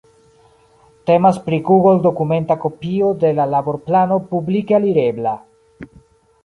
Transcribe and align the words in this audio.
Temas 1.09 1.37
pri 1.49 1.59
google-dokumenta 1.67 2.57
kopio 2.65 3.13
de 3.25 3.33
la 3.41 3.47
laborplano 3.53 4.19
publike 4.35 4.79
alirebla. 4.83 5.41